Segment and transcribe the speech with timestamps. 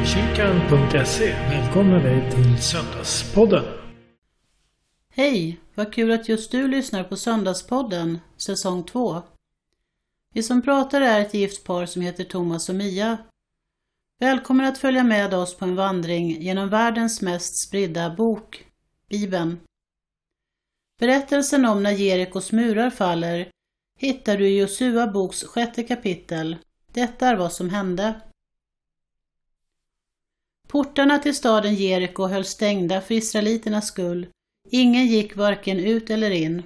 [0.00, 3.64] Pingstkyrkan.se välkomnar dig till Söndagspodden.
[5.10, 5.60] Hej!
[5.74, 9.22] Vad kul att just du lyssnar på Söndagspodden, säsong 2.
[10.34, 13.18] Vi som pratar är ett gift par som heter Thomas och Mia.
[14.20, 18.64] Välkommen att följa med oss på en vandring genom världens mest spridda bok,
[19.08, 19.60] Bibeln.
[21.00, 23.48] Berättelsen om när Jerikos murar faller
[23.98, 26.56] hittar du i Josua boks sjätte kapitel.
[26.92, 28.20] Detta är vad som hände.
[30.70, 34.26] Portarna till staden Jeriko höll stängda för israeliternas skull.
[34.70, 36.62] Ingen gick varken ut eller in.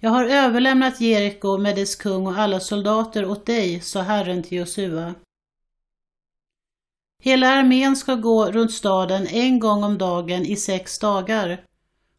[0.00, 4.58] Jag har överlämnat Jeriko med dess kung och alla soldater åt dig, sa Herren till
[4.58, 5.14] Josua.
[7.22, 11.64] Hela armén ska gå runt staden en gång om dagen i sex dagar.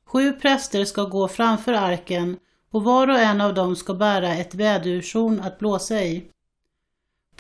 [0.05, 2.37] Sju präster ska gå framför arken
[2.71, 6.31] och var och en av dem ska bära ett väderurshorn att blåsa i.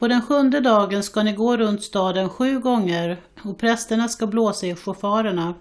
[0.01, 4.67] På den sjunde dagen ska ni gå runt staden sju gånger och prästerna ska blåsa
[4.67, 5.53] i shofarerna.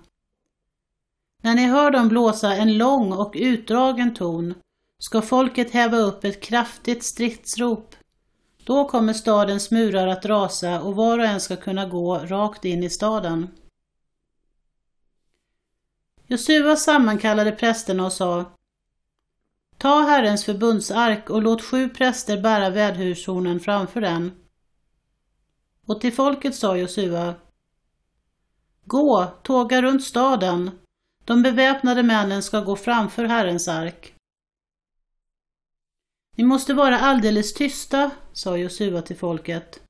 [1.42, 4.54] När ni hör dem blåsa en lång och utdragen ton
[4.98, 7.96] ska folket häva upp ett kraftigt stridsrop.
[8.64, 12.82] Då kommer stadens murar att rasa och var och en ska kunna gå rakt in
[12.82, 13.48] i staden.
[16.26, 18.44] Josua sammankallade prästerna och sa
[19.80, 24.32] Ta Herrens förbundsark och låt sju präster bära vädhushornen framför den.
[25.86, 27.34] Och till folket sa Josua
[28.84, 30.70] Gå, tåga runt staden.
[31.24, 34.14] De beväpnade männen ska gå framför Herrens ark.
[36.36, 39.82] Ni måste vara alldeles tysta, sa Josua till folket.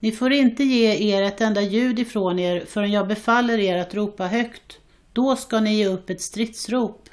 [0.00, 3.94] Ni får inte ge er ett enda ljud ifrån er förrän jag befaller er att
[3.94, 4.78] ropa högt.
[5.12, 7.08] Då ska ni ge upp ett stridsrop.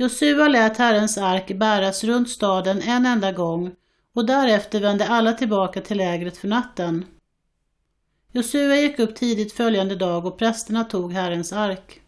[0.00, 3.74] Josua lät Herrens ark bäras runt staden en enda gång
[4.14, 7.04] och därefter vände alla tillbaka till lägret för natten.
[8.32, 12.00] Josua gick upp tidigt följande dag och prästerna tog Herrens ark.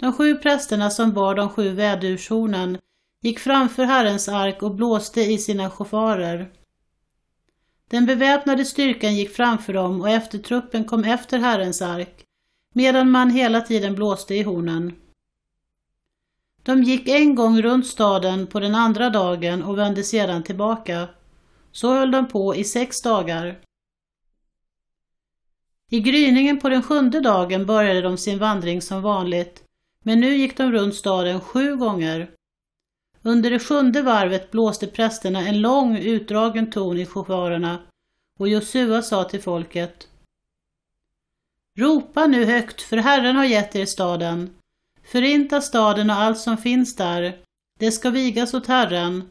[0.00, 2.78] De sju prästerna som bar de sju vädurshornen
[3.22, 6.52] gick framför Herrens ark och blåste i sina chofarer.
[7.90, 12.24] Den beväpnade styrkan gick framför dem och eftertruppen kom efter Herrens ark,
[12.72, 14.92] medan man hela tiden blåste i hornen.
[16.66, 21.08] De gick en gång runt staden på den andra dagen och vände sedan tillbaka.
[21.72, 23.58] Så höll de på i sex dagar.
[25.90, 29.64] I gryningen på den sjunde dagen började de sin vandring som vanligt,
[30.04, 32.30] men nu gick de runt staden sju gånger.
[33.22, 37.78] Under det sjunde varvet blåste prästerna en lång utdragen ton i chaufförerna
[38.38, 40.08] och Josua sa till folket
[41.78, 44.50] Ropa nu högt, för Herren har gett er staden.
[45.06, 47.38] Förinta staden och allt som finns där.
[47.78, 49.30] Det ska vigas åt Herren.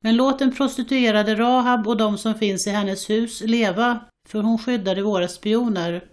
[0.00, 4.58] Men låt den prostituerade Rahab och de som finns i hennes hus leva, för hon
[4.58, 6.04] skyddade våra spioner.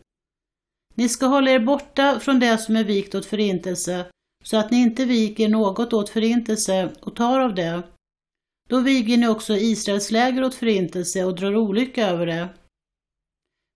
[0.96, 4.06] Ni ska hålla er borta från det som är vikt åt förintelse,
[4.44, 7.84] så att ni inte viker något åt förintelse och tar av det.
[8.70, 12.50] Då viger ni också Israels läger åt förintelse och drar olycka över det.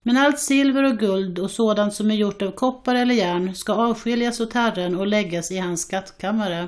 [0.03, 3.73] Men allt silver och guld och sådant som är gjort av koppar eller järn ska
[3.73, 6.67] avskiljas åt Herren och läggas i hans skattkammare.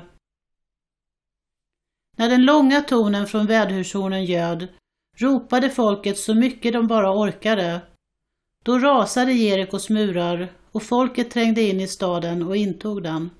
[2.16, 4.68] När den långa tonen från vädhushornen göd
[5.16, 7.80] ropade folket så mycket de bara orkade.
[8.64, 13.30] Då rasade Jerikos murar och folket trängde in i staden och intog den.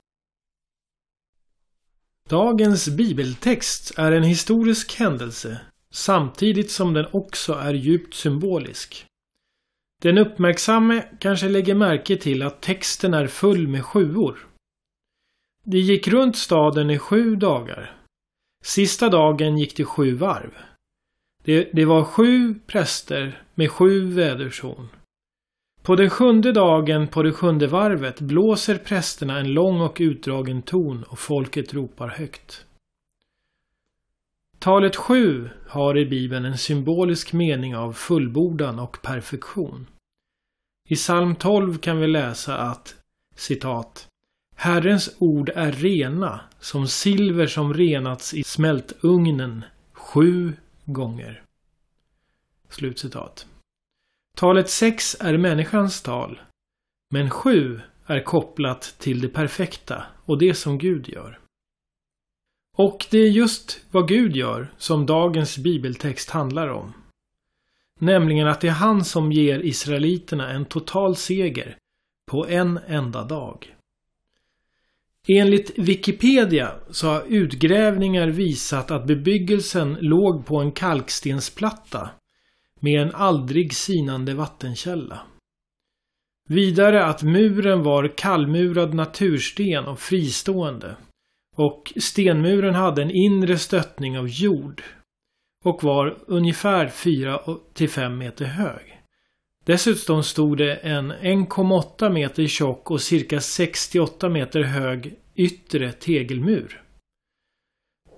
[2.28, 9.07] Dagens bibeltext är en historisk händelse samtidigt som den också är djupt symbolisk.
[10.03, 14.47] Den uppmärksamme kanske lägger märke till att texten är full med sjuor.
[15.65, 17.97] De gick runt staden i sju dagar.
[18.65, 20.51] Sista dagen gick det sju varv.
[21.45, 24.89] Det, det var sju präster med sju vädershorn.
[25.83, 31.03] På den sjunde dagen på det sjunde varvet blåser prästerna en lång och utdragen ton
[31.03, 32.66] och folket ropar högt.
[34.66, 39.86] Talet sju har i Bibeln en symbolisk mening av fullbordan och perfektion.
[40.89, 42.97] I psalm 12 kan vi läsa att
[43.36, 44.09] citat
[44.57, 50.53] Herrens ord är rena som silver som renats i smältugnen sju
[50.84, 51.42] gånger.
[52.69, 53.47] Slutcitat.
[54.36, 56.41] Talet sex är människans tal.
[57.10, 61.39] Men sju är kopplat till det perfekta och det som Gud gör.
[62.77, 66.93] Och det är just vad Gud gör som dagens bibeltext handlar om.
[68.01, 71.77] Nämligen att det är han som ger israeliterna en total seger
[72.31, 73.77] på en enda dag.
[75.28, 82.11] Enligt Wikipedia så har utgrävningar visat att bebyggelsen låg på en kalkstensplatta
[82.81, 85.21] med en aldrig sinande vattenkälla.
[86.49, 90.97] Vidare att muren var kallmurad natursten och fristående
[91.57, 94.83] och stenmuren hade en inre stöttning av jord
[95.65, 99.01] och var ungefär 4-5 meter hög.
[99.67, 106.83] Dessutom stod det en 1,8 meter tjock och cirka 68 meter hög yttre tegelmur.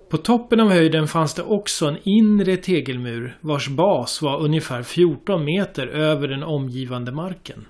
[0.09, 5.45] På toppen av höjden fanns det också en inre tegelmur vars bas var ungefär 14
[5.45, 7.65] meter över den omgivande marken.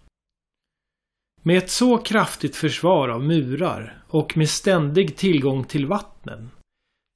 [1.41, 6.50] Med ett så kraftigt försvar av murar och med ständig tillgång till vattnen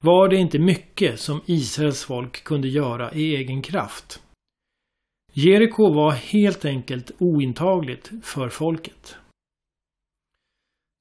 [0.04, 4.22] var det inte mycket som Israels folk kunde göra i egen kraft.
[5.32, 9.16] Jeriko var helt enkelt ointagligt för folket.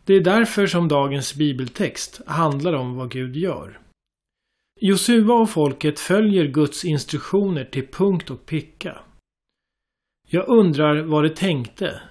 [0.05, 3.79] Det är därför som dagens bibeltext handlar om vad Gud gör.
[4.81, 9.01] Josua och folket följer Guds instruktioner till punkt och pricka.
[10.27, 12.01] Jag undrar vad de tänkte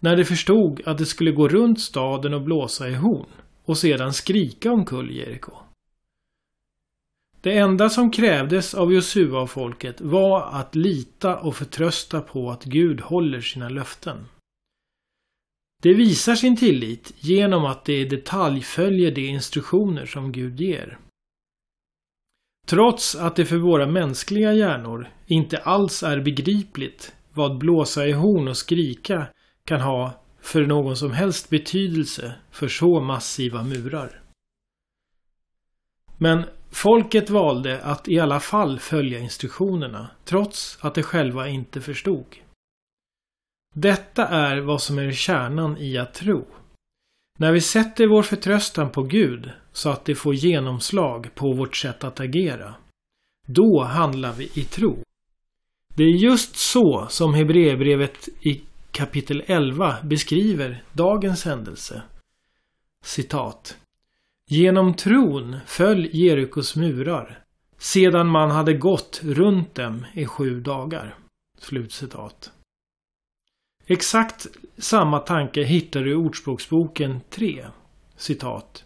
[0.00, 3.26] när de förstod att de skulle gå runt staden och blåsa i horn
[3.64, 5.52] och sedan skrika omkull Jeriko.
[7.40, 12.64] Det enda som krävdes av Josua och folket var att lita och förtrösta på att
[12.64, 14.28] Gud håller sina löften.
[15.82, 20.98] Det visar sin tillit genom att det i detalj följer de instruktioner som Gud ger.
[22.66, 28.48] Trots att det för våra mänskliga hjärnor inte alls är begripligt vad blåsa i horn
[28.48, 29.26] och skrika
[29.70, 34.22] kan ha för någon som helst betydelse för så massiva murar.
[36.18, 42.36] Men folket valde att i alla fall följa instruktionerna trots att de själva inte förstod.
[43.74, 46.46] Detta är vad som är kärnan i att tro.
[47.38, 52.04] När vi sätter vår förtröstan på Gud så att det får genomslag på vårt sätt
[52.04, 52.74] att agera.
[53.46, 54.98] Då handlar vi i tro.
[55.96, 58.62] Det är just så som Hebreerbrevet i
[58.92, 62.02] kapitel 11 beskriver dagens händelse.
[63.04, 63.76] Citat.
[64.46, 67.44] Genom tron föll Jerikos murar
[67.78, 71.14] sedan man hade gått runt dem i sju dagar.
[71.58, 72.52] Slutcitat.
[73.86, 74.46] Exakt
[74.78, 77.66] samma tanke hittar du i Ordspråksboken 3.
[78.16, 78.84] Citat.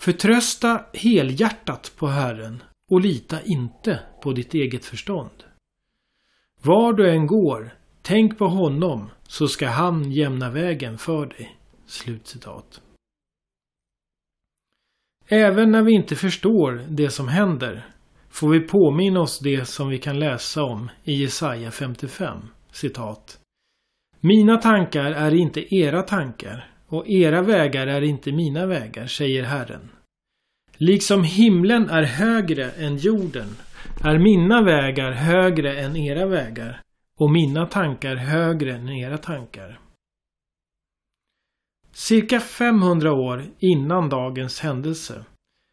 [0.00, 5.44] Förtrösta helhjärtat på Herren och lita inte på ditt eget förstånd.
[6.62, 7.74] Var du än går,
[8.08, 11.56] tänk på honom så ska han jämna vägen för dig.
[11.86, 12.80] Slutcitat.
[15.28, 17.86] Även när vi inte förstår det som händer
[18.28, 22.38] får vi påminna oss det som vi kan läsa om i Jesaja 55.
[22.72, 23.38] Citat.
[24.20, 29.90] Mina tankar är inte era tankar och era vägar är inte mina vägar, säger Herren.
[30.76, 33.48] Liksom himlen är högre än jorden
[34.04, 36.82] är mina vägar högre än era vägar
[37.18, 39.80] och mina tankar högre än era tankar.
[41.92, 45.24] Cirka 500 år innan dagens händelse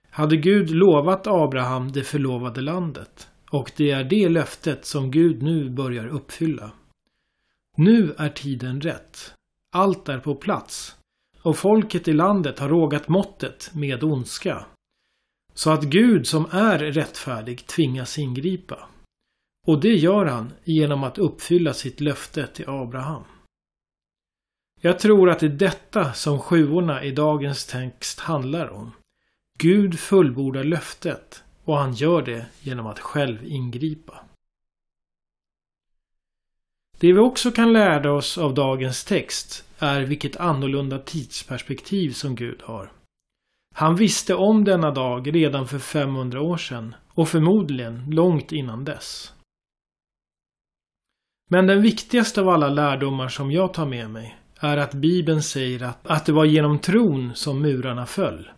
[0.09, 5.69] hade Gud lovat Abraham det förlovade landet och det är det löftet som Gud nu
[5.69, 6.71] börjar uppfylla.
[7.77, 9.33] Nu är tiden rätt.
[9.71, 10.95] Allt är på plats
[11.41, 14.65] och folket i landet har rågat måttet med ondska.
[15.53, 18.87] Så att Gud som är rättfärdig tvingas ingripa.
[19.65, 23.23] Och det gör han genom att uppfylla sitt löfte till Abraham.
[24.81, 28.91] Jag tror att det är detta som sjuorna i dagens text handlar om.
[29.59, 34.19] Gud fullbordar löftet och han gör det genom att själv ingripa.
[36.99, 42.61] Det vi också kan lära oss av dagens text är vilket annorlunda tidsperspektiv som Gud
[42.63, 42.91] har.
[43.75, 49.33] Han visste om denna dag redan för 500 år sedan och förmodligen långt innan dess.
[51.49, 55.83] Men den viktigaste av alla lärdomar som jag tar med mig är att Bibeln säger
[55.83, 58.49] att, att det var genom tron som murarna föll.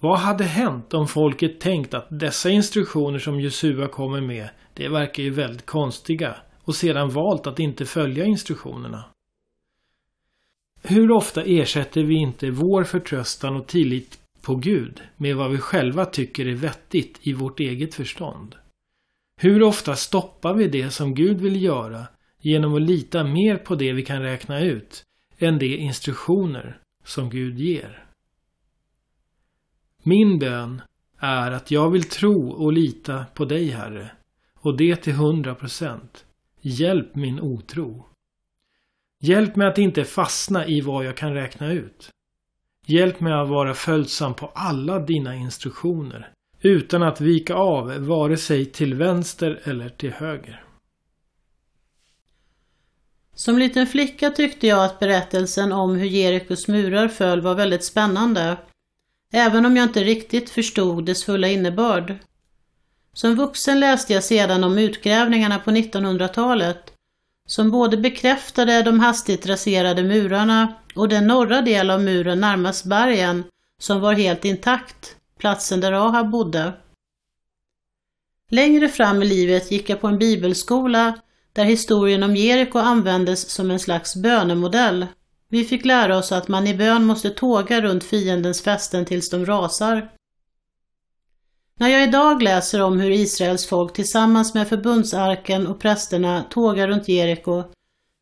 [0.00, 5.22] Vad hade hänt om folket tänkt att dessa instruktioner som Josua kommer med, det verkar
[5.22, 9.04] ju väldigt konstiga och sedan valt att inte följa instruktionerna?
[10.82, 16.04] Hur ofta ersätter vi inte vår förtröstan och tillit på Gud med vad vi själva
[16.04, 18.54] tycker är vettigt i vårt eget förstånd?
[19.42, 22.06] Hur ofta stoppar vi det som Gud vill göra
[22.40, 25.04] genom att lita mer på det vi kan räkna ut
[25.38, 28.04] än de instruktioner som Gud ger?
[30.02, 30.82] Min bön
[31.18, 34.10] är att jag vill tro och lita på dig Herre
[34.60, 36.24] och det till hundra procent.
[36.60, 38.06] Hjälp min otro.
[39.20, 42.10] Hjälp mig att inte fastna i vad jag kan räkna ut.
[42.86, 46.32] Hjälp mig att vara följsam på alla dina instruktioner
[46.62, 50.64] utan att vika av vare sig till vänster eller till höger.
[53.34, 58.56] Som liten flicka tyckte jag att berättelsen om hur Jerikos murar föll var väldigt spännande,
[59.32, 62.18] även om jag inte riktigt förstod dess fulla innebörd.
[63.12, 66.92] Som vuxen läste jag sedan om utgrävningarna på 1900-talet,
[67.46, 73.44] som både bekräftade de hastigt raserade murarna och den norra del av muren närmast bergen
[73.78, 76.72] som var helt intakt, platsen där Rahab bodde.
[78.50, 81.18] Längre fram i livet gick jag på en bibelskola
[81.52, 85.06] där historien om Jeriko användes som en slags bönemodell.
[85.48, 89.46] Vi fick lära oss att man i bön måste tåga runt fiendens fästen tills de
[89.46, 90.12] rasar.
[91.78, 97.08] När jag idag läser om hur Israels folk tillsammans med förbundsarken och prästerna tågar runt
[97.08, 97.64] Jeriko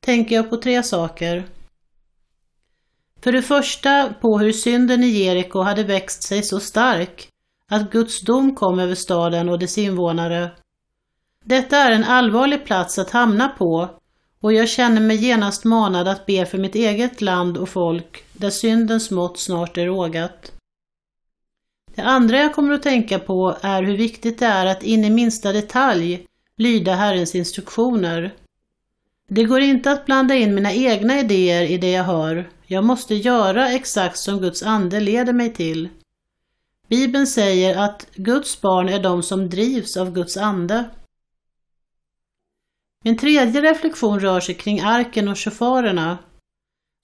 [0.04, 1.44] tänker jag på tre saker.
[3.22, 7.28] För det första på hur synden i Jeriko hade växt sig så stark
[7.70, 10.50] att Guds dom kom över staden och dess invånare.
[11.44, 13.88] Detta är en allvarlig plats att hamna på
[14.40, 18.50] och jag känner mig genast manad att be för mitt eget land och folk där
[18.50, 20.52] syndens mått snart är rågat.
[21.94, 25.10] Det andra jag kommer att tänka på är hur viktigt det är att in i
[25.10, 28.34] minsta detalj lyda Herrens instruktioner.
[29.28, 32.50] Det går inte att blanda in mina egna idéer i det jag hör.
[32.72, 35.88] Jag måste göra exakt som Guds ande leder mig till.
[36.88, 40.90] Bibeln säger att Guds barn är de som drivs av Guds ande.
[43.04, 46.18] Min tredje reflektion rör sig kring arken och shofarerna.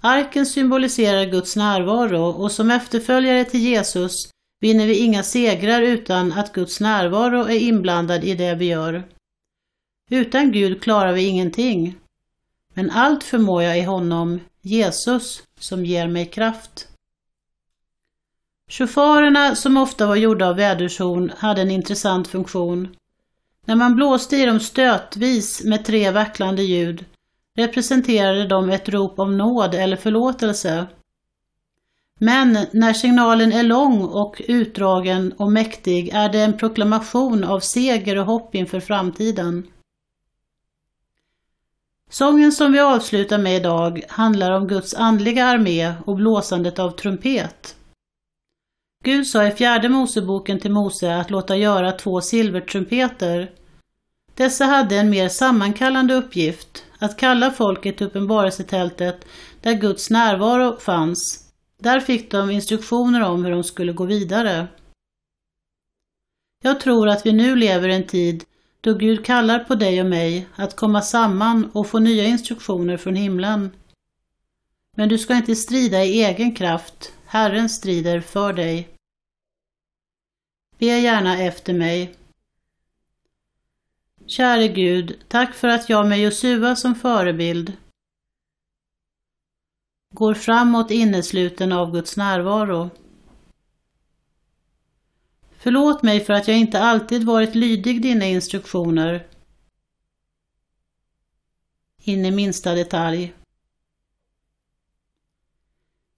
[0.03, 4.31] Arken symboliserar Guds närvaro och som efterföljare till Jesus
[4.61, 9.09] vinner vi inga segrar utan att Guds närvaro är inblandad i det vi gör.
[10.11, 11.99] Utan Gud klarar vi ingenting.
[12.75, 16.89] Men allt förmår jag i honom, Jesus, som ger mig kraft.
[18.71, 22.97] Shofarerna, som ofta var gjorda av vädershorn, hade en intressant funktion.
[23.65, 27.05] När man blåste i dem stötvis med tre vacklande ljud
[27.57, 30.87] representerade de ett rop om nåd eller förlåtelse.
[32.21, 38.19] Men när signalen är lång och utdragen och mäktig är det en proklamation av seger
[38.19, 39.67] och hopp inför framtiden.
[42.11, 47.77] Sången som vi avslutar med idag handlar om Guds andliga armé och blåsandet av trumpet.
[49.05, 53.51] Gud sa i fjärde Moseboken till Mose att låta göra två silvertrumpeter.
[54.35, 59.25] Dessa hade en mer sammankallande uppgift, att kalla folket till uppenbarelsetältet
[59.61, 61.47] där Guds närvaro fanns
[61.79, 64.67] där fick de instruktioner om hur de skulle gå vidare.
[66.63, 68.45] Jag tror att vi nu lever i en tid
[68.81, 73.17] då Gud kallar på dig och mig att komma samman och få nya instruktioner från
[73.17, 73.71] himlen.
[74.97, 78.89] Men du ska inte strida i egen kraft, Herren strider för dig.
[80.79, 82.15] Be gärna efter mig.
[84.27, 87.73] Käre Gud, tack för att jag med Josua som förebild
[90.17, 92.91] går framåt innesluten av Guds närvaro.
[95.67, 99.27] Förlåt mig för att jag inte alltid varit lydig dina instruktioner
[101.99, 103.35] in i minsta detalj.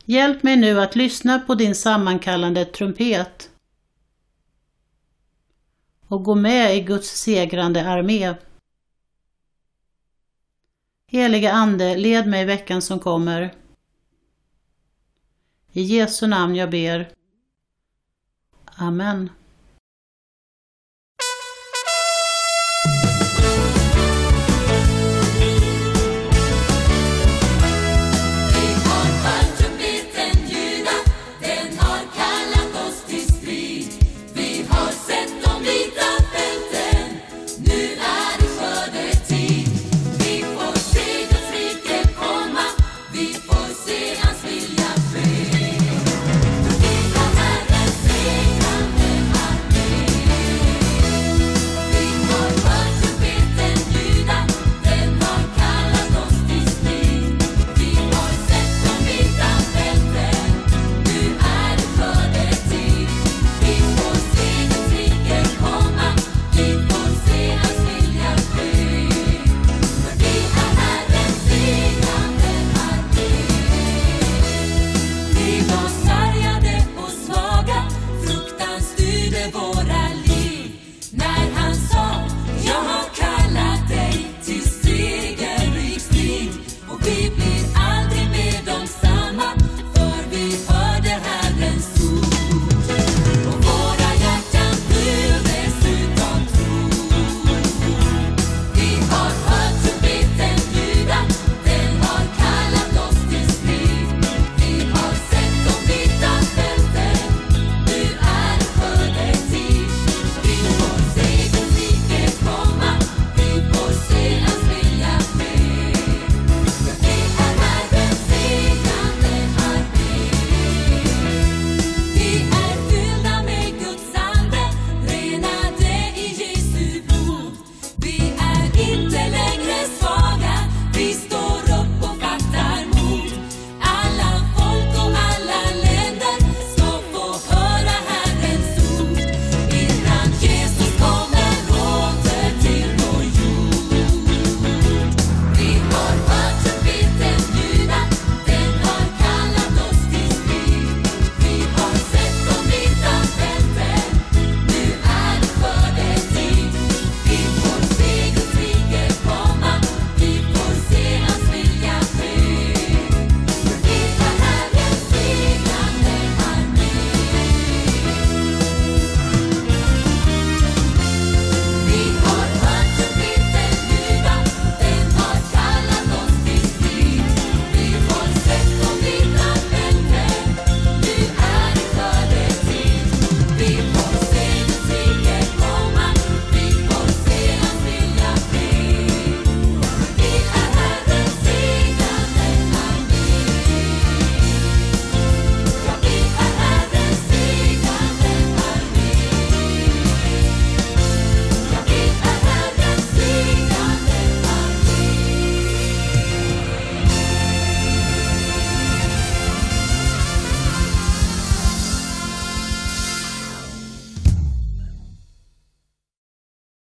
[0.05, 3.51] Hjälp mig nu att lyssna på din sammankallande trumpet
[6.09, 8.35] och gå med i Guds segrande armé.
[11.07, 13.55] Heliga Ande, led mig i veckan som kommer.
[15.73, 17.13] I Jesu namn jag ber.
[18.65, 19.31] Amen.